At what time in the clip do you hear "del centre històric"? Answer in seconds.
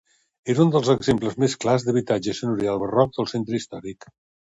3.19-4.09